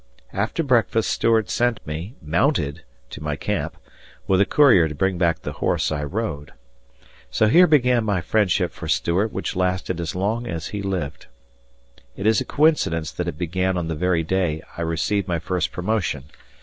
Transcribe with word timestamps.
After 0.33 0.63
breakfast 0.63 1.11
Stuart 1.11 1.47
sent 1.47 1.85
me, 1.85 2.15
mounted, 2.23 2.81
to 3.11 3.21
my 3.21 3.35
camp, 3.35 3.77
with 4.25 4.41
a 4.41 4.47
courier 4.47 4.87
to 4.87 4.95
bring 4.95 5.19
back 5.19 5.43
the 5.43 5.51
horse 5.51 5.91
I 5.91 6.03
rode. 6.03 6.53
So 7.29 7.47
here 7.47 7.67
began 7.67 8.03
my 8.03 8.19
friendship 8.19 8.71
for 8.71 8.87
Stuart 8.87 9.31
which 9.31 9.55
lasted 9.55 10.01
as 10.01 10.15
long 10.15 10.47
as 10.47 10.69
he 10.69 10.81
lived. 10.81 11.27
It 12.15 12.25
is 12.25 12.41
a 12.41 12.45
coincidence 12.45 13.11
that 13.11 13.27
it 13.27 13.37
began 13.37 13.77
on 13.77 13.89
the 13.89 13.95
very 13.95 14.23
day 14.23 14.63
I 14.75 14.81
received 14.81 15.27
my 15.27 15.37
first 15.37 15.71
promotion. 15.71 16.23